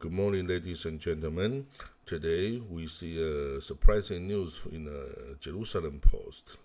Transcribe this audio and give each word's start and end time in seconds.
Good 0.00 0.12
morning, 0.12 0.46
ladies 0.46 0.84
and 0.84 1.00
gentlemen. 1.00 1.66
Today 2.06 2.58
we 2.60 2.86
see 2.86 3.20
a 3.20 3.60
surprising 3.60 4.28
news 4.28 4.60
in 4.70 4.84
the 4.84 5.36
Jerusalem 5.40 5.98
Post. 6.00 6.56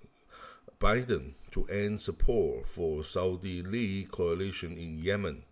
Biden 0.80 1.34
to 1.50 1.66
end 1.66 2.04
support 2.04 2.68
for 2.68 3.04
Saudi 3.04 3.64
League 3.64 4.12
coalition 4.12 4.78
in 4.78 5.00
Yemen. 5.00 5.46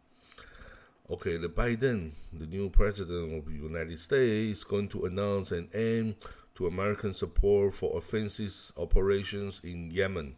Okay, 1.10 1.38
the 1.38 1.50
Biden, 1.50 2.12
the 2.32 2.46
new 2.46 2.70
president 2.70 3.36
of 3.40 3.46
the 3.46 3.58
United 3.60 4.00
States, 4.00 4.60
is 4.60 4.64
going 4.64 4.88
to 4.90 5.06
announce 5.06 5.52
an 5.52 5.68
end 5.74 6.18
to 6.54 6.68
American 6.68 7.16
support 7.16 7.74
for 7.74 7.98
offensive 7.98 8.54
operations 8.78 9.60
in 9.64 9.90
Yemen. 9.90 10.36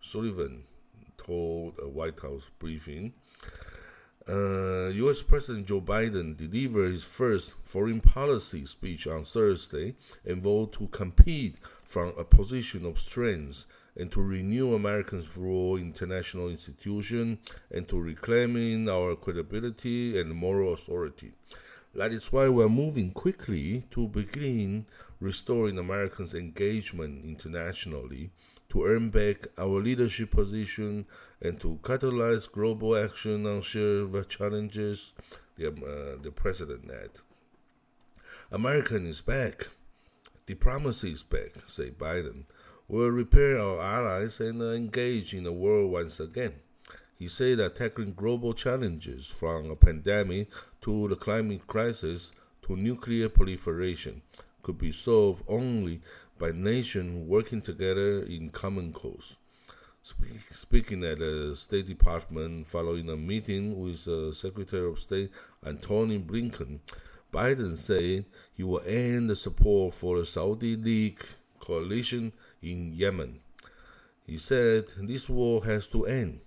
Sullivan 0.00 0.62
told 1.18 1.74
a 1.78 1.90
White 1.90 2.20
House 2.20 2.44
briefing. 2.58 3.12
Uh, 4.28 4.88
U.S. 4.88 5.22
President 5.22 5.68
Joe 5.68 5.80
Biden 5.80 6.36
delivered 6.36 6.90
his 6.90 7.04
first 7.04 7.54
foreign 7.62 8.00
policy 8.00 8.66
speech 8.66 9.06
on 9.06 9.22
Thursday 9.22 9.94
and 10.24 10.42
vowed 10.42 10.72
to 10.72 10.88
compete 10.88 11.54
from 11.84 12.12
a 12.18 12.24
position 12.24 12.84
of 12.84 12.98
strength 12.98 13.66
and 13.96 14.10
to 14.10 14.20
renew 14.20 14.74
America's 14.74 15.36
role 15.36 15.76
in 15.76 15.86
international 15.86 16.48
institutions 16.48 17.38
and 17.70 17.86
to 17.86 18.00
reclaiming 18.00 18.88
our 18.88 19.14
credibility 19.14 20.18
and 20.20 20.34
moral 20.34 20.72
authority. 20.72 21.30
That 21.94 22.12
is 22.12 22.32
why 22.32 22.48
we're 22.48 22.68
moving 22.68 23.12
quickly 23.12 23.84
to 23.92 24.08
begin 24.08 24.86
restoring 25.20 25.78
Americans' 25.78 26.34
engagement 26.34 27.24
internationally 27.24 28.30
to 28.68 28.84
earn 28.84 29.10
back 29.10 29.46
our 29.58 29.80
leadership 29.80 30.30
position 30.30 31.06
and 31.40 31.60
to 31.60 31.78
catalyze 31.82 32.50
global 32.50 32.96
action 32.96 33.46
on 33.46 33.62
shared 33.62 34.28
challenges, 34.28 35.12
the, 35.56 35.68
uh, 35.68 36.22
the 36.22 36.32
president 36.34 36.86
said. 36.86 37.10
American 38.50 39.06
is 39.06 39.20
back. 39.20 39.68
Diplomacy 40.46 41.12
is 41.12 41.22
back, 41.22 41.54
said 41.66 41.98
Biden. 41.98 42.44
We'll 42.88 43.10
repair 43.10 43.58
our 43.58 43.80
allies 43.80 44.38
and 44.38 44.62
uh, 44.62 44.66
engage 44.66 45.34
in 45.34 45.42
the 45.42 45.52
world 45.52 45.90
once 45.90 46.20
again. 46.20 46.54
He 47.18 47.28
said 47.28 47.58
that 47.58 47.76
tackling 47.76 48.12
global 48.14 48.52
challenges 48.52 49.26
from 49.26 49.70
a 49.70 49.76
pandemic 49.76 50.50
to 50.82 51.08
the 51.08 51.16
climate 51.16 51.66
crisis 51.66 52.30
to 52.62 52.76
nuclear 52.76 53.28
proliferation 53.28 54.22
could 54.62 54.78
be 54.78 54.92
solved 54.92 55.42
only 55.48 56.00
by 56.38 56.52
nation 56.52 57.26
working 57.26 57.62
together 57.62 58.22
in 58.22 58.50
common 58.50 58.92
cause. 58.92 59.36
Speaking 60.52 61.04
at 61.04 61.18
the 61.18 61.54
State 61.56 61.86
Department 61.86 62.68
following 62.68 63.08
a 63.10 63.16
meeting 63.16 63.80
with 63.80 64.06
uh, 64.06 64.32
Secretary 64.32 64.88
of 64.88 65.00
State 65.00 65.30
Antony 65.64 66.18
Blinken, 66.18 66.78
Biden 67.32 67.76
said 67.76 68.24
he 68.54 68.62
will 68.62 68.82
end 68.86 69.30
the 69.30 69.34
support 69.34 69.94
for 69.94 70.18
the 70.18 70.26
Saudi 70.26 70.76
League 70.76 71.24
coalition 71.58 72.32
in 72.62 72.92
Yemen. 72.92 73.40
He 74.24 74.38
said 74.38 74.86
this 75.02 75.28
war 75.28 75.64
has 75.64 75.86
to 75.88 76.04
end, 76.06 76.40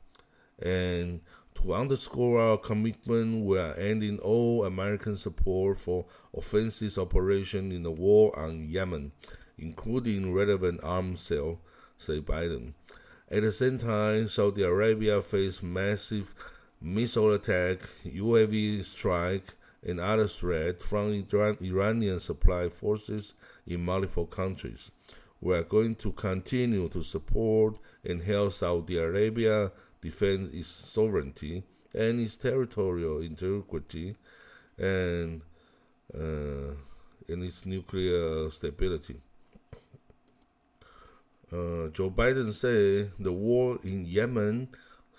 and 0.57 1.21
to 1.55 1.73
underscore 1.73 2.39
our 2.39 2.57
commitment, 2.57 3.45
we 3.45 3.57
are 3.59 3.73
ending 3.77 4.19
all 4.19 4.63
American 4.63 5.17
support 5.17 5.77
for 5.77 6.05
offensive 6.33 6.97
operations 6.97 7.73
in 7.73 7.83
the 7.83 7.91
war 7.91 8.37
on 8.39 8.65
Yemen, 8.65 9.11
including 9.59 10.33
relevant 10.33 10.79
arms 10.83 11.21
sales, 11.21 11.57
said 11.97 12.25
Biden. 12.25 12.73
At 13.29 13.43
the 13.43 13.51
same 13.51 13.77
time, 13.77 14.27
Saudi 14.27 14.63
Arabia 14.63 15.21
faced 15.21 15.61
massive 15.61 16.33
missile 16.81 17.33
attack, 17.33 17.79
UAV 18.05 18.83
strike, 18.83 19.53
and 19.85 19.99
other 19.99 20.27
threats 20.27 20.83
from 20.83 21.13
Iran- 21.13 21.57
Iranian 21.61 22.19
supply 22.19 22.69
forces 22.69 23.33
in 23.67 23.85
multiple 23.85 24.25
countries. 24.25 24.91
We 25.41 25.55
are 25.55 25.63
going 25.63 25.95
to 25.97 26.11
continue 26.11 26.89
to 26.89 27.01
support 27.01 27.77
and 28.03 28.21
help 28.21 28.51
Saudi 28.51 28.97
Arabia 28.97 29.71
defend 30.01 30.53
its 30.53 30.67
sovereignty 30.67 31.63
and 31.93 32.19
its 32.19 32.35
territorial 32.35 33.21
integrity 33.21 34.15
and 34.77 35.41
uh, 36.13 36.73
and 37.27 37.43
its 37.43 37.65
nuclear 37.65 38.49
stability. 38.49 39.21
Uh, 41.51 41.87
Joe 41.89 42.11
Biden 42.11 42.53
said 42.53 43.11
the 43.19 43.33
war 43.33 43.79
in 43.83 44.05
Yemen 44.05 44.69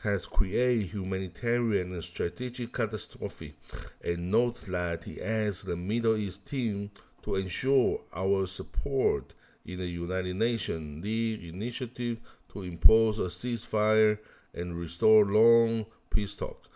has 0.05 0.27
created 0.27 0.87
humanitarian 0.93 1.93
and 1.93 2.05
strategic 2.05 2.73
catastrophe, 2.73 3.55
and 4.03 4.31
note 4.31 4.63
that 4.67 5.05
he 5.05 5.21
asked 5.21 5.67
the 5.67 5.77
Middle 5.77 6.17
East 6.17 6.47
team 6.47 6.93
to 7.23 7.35
ensure 7.35 8.01
our 8.15 8.47
support 8.47 9.35
in 9.67 9.79
the 9.79 9.87
United 9.87 10.37
Nations 10.37 11.05
League 11.05 11.45
initiative 11.45 12.19
to 12.53 12.63
impose 12.63 13.19
a 13.19 13.25
ceasefire 13.25 14.19
and 14.55 14.79
restore 14.79 15.25
long 15.25 15.85
peace 16.11 16.35
talks. 16.37 16.69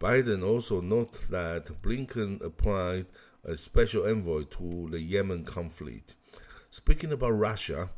Biden 0.00 0.42
also 0.44 0.80
noted 0.80 1.30
that 1.30 1.82
Blinken 1.82 2.44
applied 2.44 3.06
a 3.44 3.56
special 3.56 4.06
envoy 4.06 4.44
to 4.44 4.88
the 4.90 5.00
Yemen 5.00 5.44
conflict. 5.44 6.14
Speaking 6.70 7.12
about 7.12 7.30
Russia, 7.30 7.90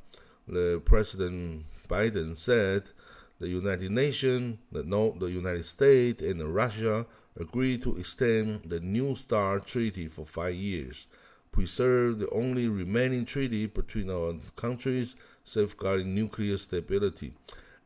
the 0.46 0.80
President 0.84 1.66
Biden 1.88 2.36
said 2.36 2.90
the 3.38 3.48
United 3.48 3.90
Nations, 3.90 4.58
the, 4.72 4.82
the 4.82 5.30
United 5.30 5.66
States, 5.66 6.22
and 6.22 6.42
Russia 6.54 7.06
agreed 7.38 7.82
to 7.82 7.96
extend 7.96 8.62
the 8.64 8.80
New 8.80 9.14
START 9.14 9.66
treaty 9.66 10.08
for 10.08 10.24
five 10.24 10.54
years, 10.54 11.06
preserve 11.52 12.18
the 12.18 12.30
only 12.30 12.68
remaining 12.68 13.24
treaty 13.24 13.66
between 13.66 14.10
our 14.10 14.34
countries 14.56 15.14
safeguarding 15.44 16.14
nuclear 16.14 16.56
stability, 16.56 17.34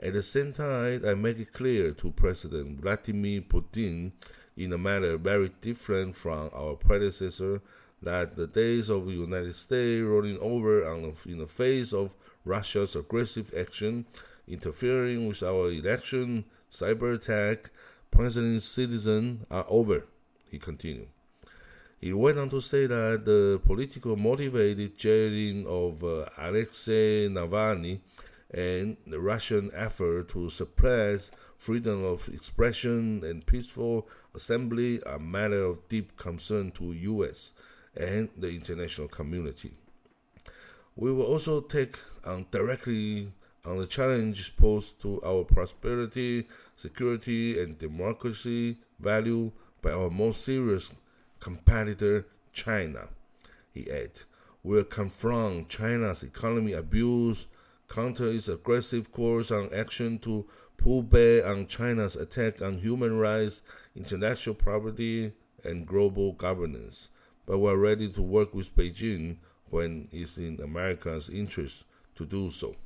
at 0.03 0.15
the 0.15 0.23
same 0.23 0.55
time, 0.55 1.05
I 1.07 1.13
make 1.13 1.39
it 1.39 1.53
clear 1.53 1.93
to 1.93 2.11
President 2.13 2.81
Vladimir 2.81 3.43
Putin, 3.43 4.13
in 4.57 4.73
a 4.73 4.79
manner 4.79 5.19
very 5.19 5.51
different 5.61 6.17
from 6.17 6.49
our 6.55 6.75
predecessor, 6.75 7.61
that 8.01 8.35
the 8.35 8.47
days 8.47 8.89
of 8.89 9.05
the 9.05 9.13
United 9.13 9.55
States 9.55 10.03
rolling 10.03 10.39
over 10.39 10.91
in 11.27 11.39
the 11.39 11.47
face 11.47 11.93
of 11.93 12.17
Russia's 12.45 12.97
aggressive 12.97 13.53
action, 13.57 14.07
interfering 14.49 15.29
with 15.29 15.43
our 15.43 15.71
election, 15.71 16.45
cyber 16.71 17.15
attack, 17.15 17.71
poisoning 18.11 18.61
citizens 18.61 19.45
are 19.51 19.67
over, 19.69 20.07
he 20.51 20.59
continued. 20.59 21.09
He 22.01 22.15
went 22.15 22.39
on 22.39 22.49
to 22.51 22.61
say 22.61 22.87
that 22.87 23.25
the 23.27 23.61
political 23.65 24.17
motivated 24.17 24.97
jailing 24.97 25.67
of 25.67 26.03
uh, 26.03 26.25
Alexei 26.39 27.29
Navalny 27.29 28.01
and 28.53 28.97
the 29.07 29.21
Russian 29.21 29.71
effort 29.75 30.29
to 30.31 30.49
suppress 30.49 31.31
freedom 31.57 32.03
of 32.03 32.29
expression 32.29 33.23
and 33.23 33.45
peaceful 33.45 34.09
assembly 34.35 35.03
are 35.05 35.19
matter 35.19 35.63
of 35.63 35.89
deep 35.89 36.17
concern 36.17 36.71
to 36.73 36.93
U.S. 36.93 37.53
and 37.95 38.31
the 38.35 38.49
international 38.49 39.09
community. 39.09 39.75
We 40.97 41.13
will 41.13 41.25
also 41.25 41.61
take 41.61 41.99
on 42.25 42.47
directly 42.51 43.33
on 43.65 43.79
the 43.79 43.87
challenge 43.87 44.57
posed 44.57 45.01
to 45.03 45.23
our 45.23 45.45
prosperity, 45.45 46.49
security, 46.77 47.61
and 47.61 47.79
democracy 47.79 48.79
value 48.99 49.53
by 49.83 49.93
our 49.93 50.11
most 50.11 50.45
serious 50.45 50.91
competitor, 51.39 52.27
China. 52.53 53.09
He 53.73 53.91
added, 53.91 54.23
We'll 54.63 54.85
confront 54.85 55.69
China's 55.69 56.23
economy 56.23 56.73
abuse 56.73 57.47
counter 57.89 58.31
its 58.31 58.49
aggressive 58.49 59.11
course 59.11 59.51
on 59.51 59.69
action 59.75 60.19
to 60.21 60.47
pull 60.77 61.03
back 61.03 61.45
on 61.45 61.67
China's 61.67 62.17
attack 62.17 62.63
on 62.63 62.79
human 62.79 63.19
rights, 63.19 63.63
intellectual 63.97 64.55
property, 64.55 65.33
and 65.65 65.87
global 65.87 66.33
governance. 66.33 67.09
But 67.47 67.59
we're 67.59 67.77
ready 67.77 68.09
to 68.11 68.23
work 68.23 68.55
with 68.55 68.75
Beijing 68.77 69.39
when 69.71 70.09
it's 70.13 70.37
in 70.37 70.61
America's 70.63 71.29
interest 71.29 71.85
to 72.17 72.27
do 72.27 72.51
so. 72.51 72.77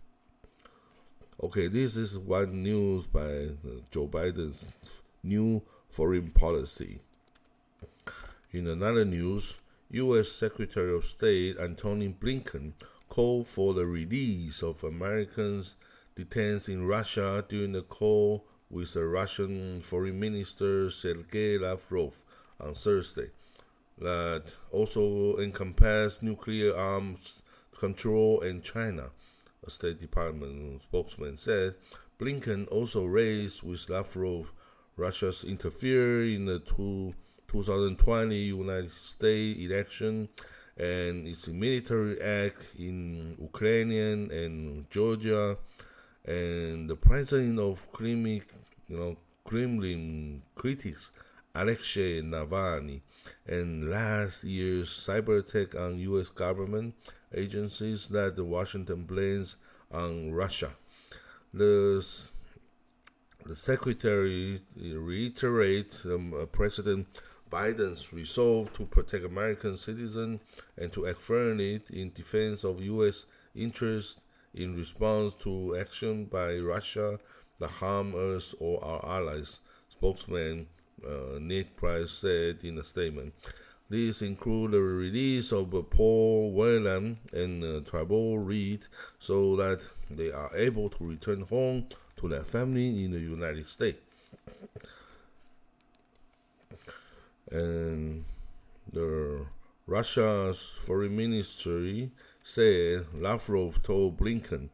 Okay, 1.43 1.67
this 1.67 1.97
is 1.97 2.17
one 2.17 2.63
news 2.63 3.07
by 3.07 3.21
uh, 3.21 3.81
Joe 3.91 4.07
Biden's 4.07 4.69
new 5.23 5.63
foreign 5.91 6.31
policy. 6.31 7.01
In 8.53 8.69
another 8.69 9.05
news, 9.05 9.55
U.S. 9.91 10.31
Secretary 10.31 10.95
of 10.95 11.05
State 11.05 11.59
Antony 11.59 12.09
Blinken 12.09 12.73
called 13.09 13.47
for 13.47 13.75
the 13.75 13.87
release 13.87 14.63
of 14.63 14.85
Americans 14.85 15.75
detained 16.15 16.69
in 16.69 16.87
Russia 16.87 17.45
during 17.49 17.73
the 17.73 17.83
call 17.83 18.45
with 18.71 18.95
the 18.95 19.05
Russian 19.05 19.81
Foreign 19.81 20.19
Minister 20.19 20.91
Sergei 20.91 21.59
Lavrov 21.59 22.23
on 22.61 22.75
Thursday 22.75 23.31
that 23.99 24.45
also 24.71 25.37
encompassed 25.39 26.23
nuclear 26.23 26.77
arms 26.77 27.43
control 27.79 28.41
and 28.41 28.63
China. 28.63 29.11
A 29.67 29.71
State 29.71 29.99
Department 30.01 30.83
spokesman 30.83 31.37
said 31.37 31.75
Blinken 32.19 32.69
also 32.71 33.05
raised 33.05 33.63
with 33.63 33.89
Lavrov 33.89 34.53
Russia's 34.97 35.43
interfere 35.43 36.25
in 36.25 36.45
the 36.47 36.61
2020 36.61 38.37
United 38.37 38.93
States 38.93 39.59
election 39.61 40.29
and 40.77 41.27
its 41.27 41.47
military 41.49 42.21
act 42.21 42.69
in 42.79 43.37
Ukraine 43.41 44.31
and 44.31 44.91
Georgia, 44.91 45.57
and 46.25 46.91
the 46.91 46.97
president 46.97 47.59
of 47.59 47.87
you 48.01 48.43
know, 48.89 49.17
Kremlin 49.45 50.43
critics 50.55 51.13
Alexei 51.55 52.21
Navalny, 52.23 53.03
and 53.47 53.91
last 53.91 54.45
year's 54.45 54.89
cyber 54.89 55.39
attack 55.41 55.75
on 55.75 55.99
U.S. 55.99 56.29
government 56.29 56.95
agencies 57.35 58.09
that 58.09 58.39
Washington 58.39 59.05
blames 59.05 59.57
on 59.91 60.33
Russia. 60.33 60.71
The 61.53 62.05
the 63.47 63.55
secretary 63.55 64.63
reiterates 64.75 66.07
um, 66.07 66.49
President 66.51 67.07
Biden's 67.51 68.13
resolve 68.13 68.73
to 68.73 68.87
protect 68.87 69.25
American 69.25 69.77
citizens 69.77 70.41
and 70.79 70.93
to 70.93 71.07
act 71.07 71.21
firmly 71.21 71.83
in 71.93 72.11
defense 72.13 72.65
of 72.65 72.81
U.S. 72.81 73.27
interests 73.55 74.21
in 74.55 74.75
response 74.75 75.35
to 75.41 75.77
action 75.77 76.25
by 76.25 76.57
Russia 76.57 77.19
that 77.59 77.71
harm 77.71 78.15
us 78.15 78.55
or 78.59 78.83
our 78.83 79.19
allies, 79.19 79.61
spokesman 79.89 80.67
uh, 81.07 81.39
Ned 81.39 81.77
Price 81.77 82.13
said 82.13 82.59
in 82.63 82.79
a 82.79 82.85
statement. 82.85 83.35
These 83.91 84.23
include 84.23 84.73
the 84.73 84.81
release 84.81 85.53
of 85.53 85.71
Paul 85.91 86.53
Whelan 86.53 87.19
and 87.33 87.63
uh, 87.63 87.81
Trevor 87.89 88.39
Reed 88.39 88.87
so 89.19 89.57
that 89.57 89.87
they 90.11 90.33
are 90.33 90.51
able 90.57 90.89
to 90.91 91.05
return 91.05 91.43
home 91.43 91.87
to 92.17 92.29
their 92.29 92.45
family 92.45 93.05
in 93.05 93.13
the 93.13 93.21
United 93.21 93.67
States. 93.67 93.99
And 97.51 98.25
the 98.91 99.47
Russia's 99.87 100.73
foreign 100.81 101.17
ministry 101.17 102.11
said 102.43 103.07
Lavrov 103.15 103.83
told 103.83 104.19
Blinken 104.19 104.71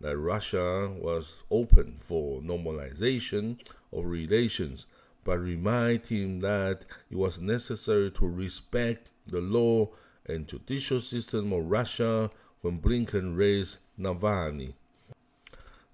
that 0.00 0.16
Russia 0.16 0.90
was 0.90 1.34
open 1.50 1.96
for 1.98 2.40
normalization 2.40 3.58
of 3.92 4.04
relations, 4.06 4.86
but 5.24 5.40
reminded 5.40 6.06
him 6.06 6.40
that 6.40 6.84
it 7.10 7.16
was 7.16 7.40
necessary 7.40 8.10
to 8.12 8.26
respect 8.26 9.10
the 9.26 9.40
law 9.40 9.88
and 10.26 10.46
judicial 10.46 11.00
system 11.00 11.52
of 11.52 11.70
Russia 11.70 12.30
when 12.60 12.78
Blinken 12.78 13.36
raised 13.36 13.78
Navalny. 13.98 14.74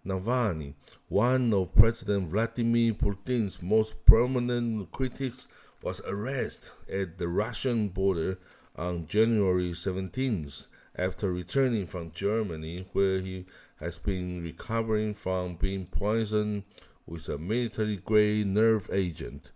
Navalny, 0.06 0.74
one 1.08 1.52
of 1.52 1.74
President 1.74 2.28
Vladimir 2.28 2.94
Putin's 2.94 3.60
most 3.62 4.04
prominent 4.06 4.90
critics, 4.92 5.46
was 5.82 6.00
arrested 6.06 6.70
at 6.92 7.18
the 7.18 7.28
Russian 7.28 7.88
border 7.88 8.38
on 8.76 9.06
January 9.06 9.72
17th 9.72 10.66
after 10.96 11.32
returning 11.32 11.86
from 11.86 12.12
Germany, 12.12 12.86
where 12.92 13.20
he 13.20 13.46
has 13.78 13.98
been 13.98 14.42
recovering 14.42 15.14
from 15.14 15.56
being 15.56 15.86
poisoned 15.86 16.64
with 17.10 17.28
a 17.28 17.36
military 17.36 17.96
grade 17.96 18.46
nerve 18.46 18.88
agent. 18.90 19.50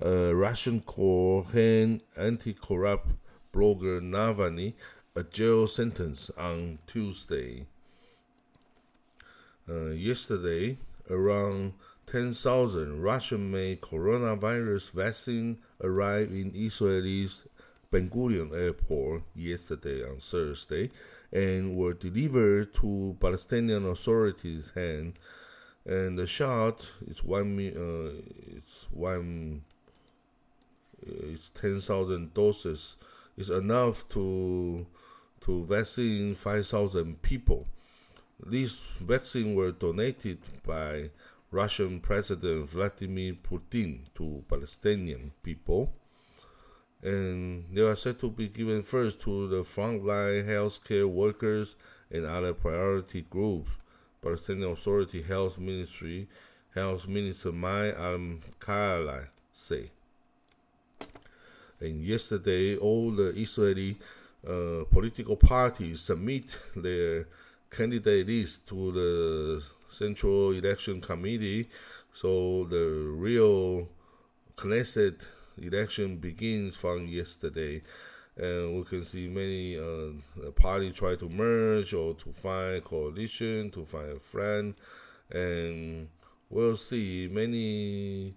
A 0.00 0.34
Russian 0.34 0.82
hand 1.52 2.02
anti 2.16 2.54
corrupt 2.54 3.10
blogger 3.52 4.00
Navalny 4.00 4.72
a 5.16 5.24
jail 5.24 5.66
sentence 5.66 6.30
on 6.38 6.78
Tuesday. 6.86 7.66
Uh, 9.68 9.90
yesterday, 9.90 10.78
around 11.10 11.74
10,000 12.06 13.02
Russian 13.02 13.50
made 13.50 13.80
coronavirus 13.80 14.92
vaccine 14.92 15.58
arrived 15.82 16.32
in 16.32 16.52
Israel's 16.54 17.44
Ben 17.90 18.08
Gurion 18.08 18.52
Airport 18.52 19.22
yesterday 19.34 20.04
on 20.04 20.18
Thursday 20.20 20.90
and 21.32 21.76
were 21.76 21.92
delivered 21.92 22.72
to 22.74 23.16
Palestinian 23.20 23.86
authorities' 23.86 24.72
hands. 24.76 25.16
And 25.90 26.16
the 26.16 26.26
shot 26.26 26.88
is 27.08 27.24
one, 27.24 27.58
uh, 27.58 28.22
it's 28.56 28.86
one, 28.92 29.62
it's 31.02 31.48
ten 31.48 31.80
thousand 31.80 32.32
doses. 32.32 32.96
It's 33.36 33.50
enough 33.50 34.08
to 34.10 34.86
to 35.40 35.64
vaccine 35.64 36.36
five 36.36 36.64
thousand 36.64 37.22
people. 37.22 37.66
These 38.46 38.80
vaccines 39.00 39.56
were 39.56 39.72
donated 39.72 40.38
by 40.64 41.10
Russian 41.50 41.98
President 41.98 42.68
Vladimir 42.68 43.34
Putin 43.34 44.02
to 44.14 44.44
Palestinian 44.48 45.32
people 45.42 45.92
and 47.02 47.64
they 47.72 47.80
are 47.80 47.96
said 47.96 48.18
to 48.20 48.30
be 48.30 48.48
given 48.48 48.82
first 48.82 49.20
to 49.22 49.48
the 49.48 49.62
frontline 49.62 50.46
healthcare 50.46 51.08
workers 51.08 51.74
and 52.10 52.26
other 52.26 52.52
priority 52.52 53.22
groups. 53.22 53.70
Palestinian 54.22 54.72
Authority 54.72 55.22
Health 55.22 55.58
Ministry 55.58 56.28
Health 56.74 57.08
Minister 57.08 57.52
Mai 57.52 57.90
Al 57.92 58.38
Kaila 58.60 59.28
say. 59.52 59.90
And 61.80 62.02
yesterday, 62.02 62.76
all 62.76 63.10
the 63.10 63.28
Israeli 63.30 63.96
uh, 64.46 64.84
political 64.90 65.36
parties 65.36 66.02
submit 66.02 66.58
their 66.76 67.26
candidate 67.70 68.26
list 68.26 68.68
to 68.68 68.92
the 68.92 69.62
Central 69.88 70.52
Election 70.52 71.00
Committee. 71.00 71.68
So 72.12 72.64
the 72.64 72.84
real 73.16 73.88
Knesset 74.56 75.26
election 75.58 76.16
begins 76.16 76.76
from 76.76 77.06
yesterday. 77.06 77.82
And 78.40 78.78
we 78.78 78.84
can 78.84 79.04
see 79.04 79.28
many 79.28 79.78
uh, 79.78 80.50
parties 80.52 80.94
try 80.94 81.14
to 81.14 81.28
merge 81.28 81.92
or 81.92 82.14
to 82.14 82.32
find 82.32 82.82
coalition, 82.82 83.70
to 83.72 83.84
find 83.84 84.12
a 84.12 84.18
friend. 84.18 84.74
And 85.30 86.08
we'll 86.48 86.76
see 86.76 87.28
many 87.30 88.34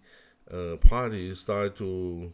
uh, 0.52 0.76
parties 0.76 1.40
start 1.40 1.78
to 1.78 2.34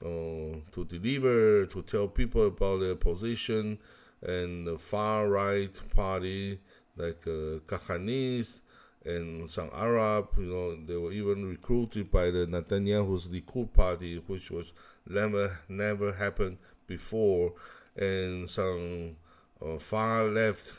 uh, 0.00 0.60
to 0.72 0.84
deliver, 0.88 1.66
to 1.66 1.82
tell 1.82 2.06
people 2.06 2.46
about 2.46 2.78
their 2.80 2.94
position. 2.94 3.78
And 4.22 4.66
the 4.66 4.78
far 4.78 5.28
right 5.28 5.72
party, 5.96 6.60
like 6.96 7.26
uh, 7.26 7.58
Kahanis, 7.66 8.60
and 9.04 9.48
some 9.48 9.70
Arab, 9.74 10.28
you 10.36 10.44
know, 10.44 10.76
they 10.84 10.96
were 10.96 11.12
even 11.12 11.48
recruited 11.48 12.10
by 12.10 12.30
the 12.30 12.46
Netanyahu's 12.46 13.28
Likud 13.28 13.72
party, 13.72 14.22
which 14.26 14.50
was 14.50 14.72
never 15.08 15.58
never 15.68 16.12
happened 16.12 16.58
before, 16.86 17.54
and 17.96 18.50
some 18.50 19.16
uh, 19.64 19.78
far 19.78 20.24
left 20.24 20.72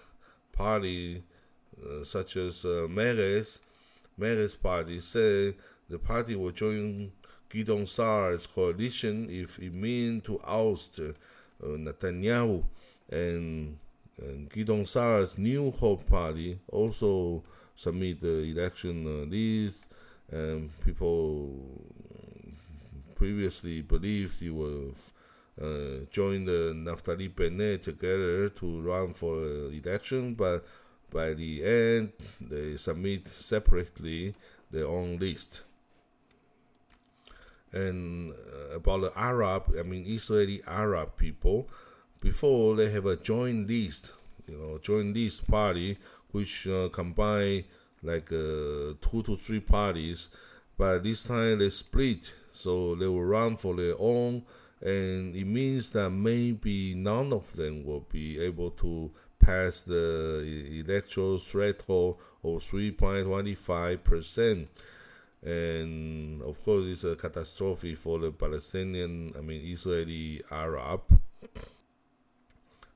party 0.54 1.24
uh, 1.84 2.04
such 2.04 2.38
as 2.38 2.64
uh, 2.64 2.88
Meretz, 2.90 3.60
Meretz 4.20 4.60
party 4.62 5.00
said 5.02 5.56
the 5.90 5.98
party 5.98 6.36
will 6.36 6.52
join 6.52 7.12
Gideon 7.50 7.88
Saar's 7.88 8.48
coalition 8.48 9.30
if 9.30 9.60
it 9.60 9.74
means 9.74 10.24
to 10.24 10.40
oust 10.46 11.00
uh, 11.00 11.14
Netanyahu, 11.64 12.64
and, 13.10 13.78
and 14.22 14.50
Gideon 14.50 14.86
Saar's 14.86 15.38
New 15.38 15.72
Hope 15.72 16.08
party 16.08 16.60
also 16.72 17.44
submit 17.76 18.22
the 18.22 18.40
election 18.44 19.06
uh, 19.06 19.26
list, 19.26 19.86
and 20.32 20.70
people 20.86 21.82
previously 23.16 23.82
believed 23.82 24.40
he 24.40 24.50
would 24.50 24.96
uh, 25.62 26.06
join 26.10 26.46
the 26.46 26.74
Naftali 26.74 27.34
Bennett 27.34 27.84
together 27.84 28.50
to 28.50 28.82
run 28.82 29.14
for 29.14 29.38
election, 29.72 30.34
but 30.34 30.66
by 31.12 31.34
the 31.34 31.64
end, 31.64 32.14
they 32.40 32.78
submit 32.78 33.28
separately 33.28 34.34
their 34.72 34.88
own 34.88 35.18
list. 35.18 35.62
And 37.74 38.34
uh, 38.34 38.76
about 38.78 39.02
the 39.02 39.12
Arab, 39.16 39.74
I 39.78 39.84
mean 39.84 40.06
Israeli 40.06 40.62
Arab 40.68 41.18
people, 41.18 41.70
before 42.22 42.76
they 42.76 42.90
have 42.92 43.08
a 43.08 43.18
joint 43.18 43.68
list, 43.68 44.14
you 44.48 44.56
know, 44.56 44.78
joint 44.78 45.14
list 45.16 45.50
party 45.50 45.98
which 46.32 46.68
uh, 46.68 46.88
combine 46.90 47.66
like 48.04 48.32
uh, 48.32 48.94
two 49.02 49.22
to 49.26 49.36
three 49.36 49.60
parties, 49.60 50.30
but 50.78 51.04
this 51.04 51.24
time 51.24 51.60
they 51.60 51.70
split, 51.70 52.34
so 52.52 52.96
they 52.96 53.08
will 53.08 53.24
run 53.24 53.56
for 53.56 53.76
their 53.76 53.96
own, 54.00 54.44
and 54.82 55.36
it 55.36 55.46
means 55.46 55.90
that 55.92 56.10
maybe 56.10 56.96
none 56.96 57.34
of 57.34 57.52
them 57.56 57.84
will 57.84 58.06
be 58.12 58.40
able 58.40 58.72
to 58.72 59.12
pass 59.40 59.82
the 59.82 60.84
electoral 60.86 61.38
threshold 61.38 62.18
of 62.44 62.62
3.25 62.62 64.04
percent. 64.04 64.68
And 65.44 66.42
of 66.44 66.64
course, 66.64 66.86
it's 66.86 67.04
a 67.04 67.16
catastrophe 67.16 67.96
for 67.96 68.20
the 68.20 68.32
Palestinian, 68.32 69.34
I 69.38 69.42
mean, 69.42 69.62
Israeli 69.66 70.42
Arab 70.52 71.02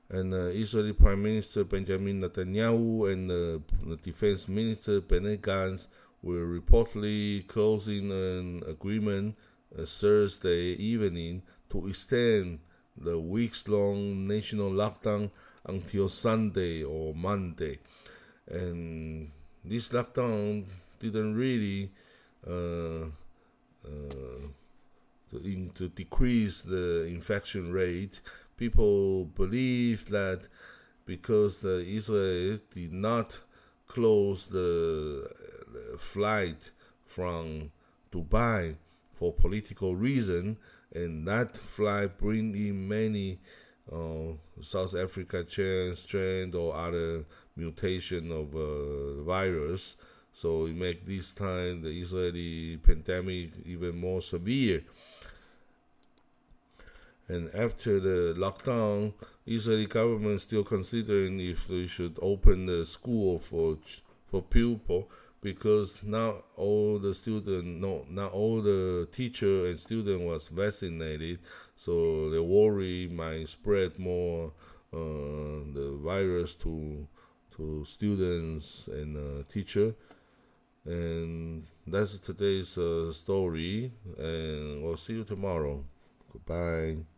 and 0.08 0.32
uh, 0.32 0.48
Israeli 0.48 0.92
Prime 0.92 1.22
Minister 1.22 1.64
Benjamin 1.64 2.20
Netanyahu 2.20 3.12
and 3.12 3.30
uh, 3.30 3.58
the 3.88 3.96
Defense 3.96 4.48
Minister 4.48 5.00
Benny 5.00 5.36
Gantz 5.36 5.86
were 6.22 6.46
reportedly 6.46 7.46
closing 7.46 8.10
an 8.12 8.62
agreement 8.66 9.36
uh, 9.76 9.84
Thursday 9.84 10.72
evening 10.72 11.42
to 11.70 11.88
extend 11.88 12.60
the 12.96 13.18
weeks 13.18 13.68
long 13.68 14.26
national 14.26 14.70
lockdown 14.70 15.30
until 15.66 16.08
Sunday 16.08 16.82
or 16.82 17.14
Monday. 17.14 17.78
And 18.48 19.30
this 19.64 19.88
lockdown 19.88 20.64
didn't 21.00 21.34
really 21.34 21.90
uh, 22.46 23.06
uh, 23.84 24.48
in, 25.44 25.70
to 25.74 25.88
decrease 25.88 26.62
the 26.62 27.04
infection 27.04 27.72
rate. 27.72 28.20
People 28.56 29.26
believe 29.26 30.08
that 30.10 30.48
because 31.04 31.60
the 31.60 31.84
Israel 31.86 32.58
did 32.70 32.92
not 32.92 33.40
close 33.86 34.46
the, 34.46 35.28
the 35.72 35.98
flight 35.98 36.70
from 37.04 37.70
Dubai 38.12 38.76
for 39.14 39.32
political 39.32 39.94
reason, 39.96 40.58
and 40.94 41.26
that 41.26 41.56
flight 41.56 42.18
bring 42.18 42.54
in 42.54 42.88
many 42.88 43.38
uh, 43.92 44.32
South 44.60 44.94
Africa 44.94 45.44
strain 45.94 46.54
or 46.54 46.76
other 46.76 47.24
mutation 47.56 48.30
of 48.32 48.54
uh, 48.54 49.22
virus. 49.22 49.96
So 50.32 50.66
it 50.66 50.74
make 50.74 51.06
this 51.06 51.32
time 51.32 51.80
the 51.80 51.88
Israeli 51.88 52.76
pandemic 52.76 53.52
even 53.64 53.98
more 53.98 54.20
severe. 54.20 54.82
And 57.28 57.52
after 57.54 57.98
the 57.98 58.34
lockdown, 58.38 59.14
Israeli 59.46 59.86
government 59.86 60.40
still 60.40 60.62
considering 60.62 61.40
if 61.40 61.66
they 61.66 61.86
should 61.86 62.18
open 62.22 62.66
the 62.66 62.86
school 62.86 63.38
for 63.38 63.78
for 64.26 64.42
pupil 64.42 65.10
because 65.40 66.02
not 66.02 66.44
all 66.56 66.98
the 66.98 67.14
student, 67.14 67.80
no, 67.80 68.04
not 68.10 68.32
all 68.32 68.60
the 68.62 69.08
teacher 69.12 69.66
and 69.66 69.78
student 69.78 70.20
was 70.22 70.48
vaccinated, 70.48 71.38
so 71.76 72.30
the 72.30 72.42
worry 72.42 73.08
might 73.08 73.48
spread 73.48 73.98
more 73.98 74.52
uh, 74.92 74.96
the 75.76 75.98
virus 76.02 76.54
to 76.54 77.06
to 77.56 77.84
students 77.84 78.88
and 78.88 79.16
uh, 79.16 79.42
teacher. 79.48 79.94
And 80.84 81.66
that's 81.86 82.18
today's 82.18 82.78
uh, 82.78 83.12
story, 83.12 83.92
and 84.18 84.82
we'll 84.82 84.96
see 84.96 85.14
you 85.14 85.24
tomorrow. 85.24 85.84
Goodbye. 86.32 87.15